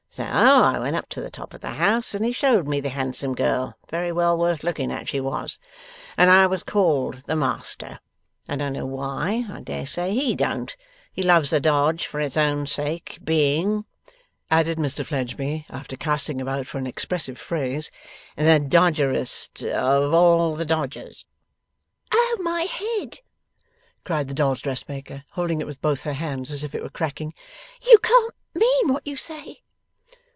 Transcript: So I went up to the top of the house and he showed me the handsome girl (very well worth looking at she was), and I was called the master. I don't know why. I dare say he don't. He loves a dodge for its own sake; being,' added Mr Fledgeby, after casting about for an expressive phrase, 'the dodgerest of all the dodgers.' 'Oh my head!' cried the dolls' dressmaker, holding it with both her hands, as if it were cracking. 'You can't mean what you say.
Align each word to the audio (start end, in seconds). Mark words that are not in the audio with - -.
So 0.13 0.25
I 0.25 0.77
went 0.77 0.97
up 0.97 1.07
to 1.11 1.21
the 1.21 1.31
top 1.31 1.53
of 1.53 1.61
the 1.61 1.69
house 1.69 2.13
and 2.13 2.25
he 2.25 2.33
showed 2.33 2.67
me 2.67 2.81
the 2.81 2.89
handsome 2.89 3.33
girl 3.33 3.77
(very 3.89 4.11
well 4.11 4.37
worth 4.37 4.61
looking 4.61 4.91
at 4.91 5.07
she 5.07 5.21
was), 5.21 5.57
and 6.17 6.29
I 6.29 6.47
was 6.47 6.63
called 6.63 7.23
the 7.27 7.35
master. 7.37 8.01
I 8.49 8.57
don't 8.57 8.73
know 8.73 8.85
why. 8.85 9.45
I 9.49 9.61
dare 9.61 9.85
say 9.85 10.13
he 10.13 10.35
don't. 10.35 10.75
He 11.13 11.23
loves 11.23 11.53
a 11.53 11.61
dodge 11.61 12.05
for 12.07 12.19
its 12.19 12.35
own 12.35 12.67
sake; 12.67 13.19
being,' 13.23 13.85
added 14.51 14.77
Mr 14.77 15.05
Fledgeby, 15.05 15.65
after 15.69 15.95
casting 15.95 16.41
about 16.41 16.67
for 16.67 16.77
an 16.77 16.87
expressive 16.87 17.37
phrase, 17.37 17.89
'the 18.35 18.65
dodgerest 18.67 19.63
of 19.63 20.13
all 20.13 20.57
the 20.57 20.65
dodgers.' 20.65 21.25
'Oh 22.11 22.37
my 22.41 22.63
head!' 22.63 23.19
cried 24.03 24.27
the 24.27 24.33
dolls' 24.33 24.59
dressmaker, 24.59 25.23
holding 25.31 25.61
it 25.61 25.67
with 25.67 25.79
both 25.79 26.01
her 26.01 26.13
hands, 26.19 26.51
as 26.51 26.65
if 26.65 26.75
it 26.75 26.83
were 26.83 26.89
cracking. 26.89 27.31
'You 27.81 27.97
can't 27.99 28.33
mean 28.53 28.91
what 28.91 29.07
you 29.07 29.15
say. 29.15 29.61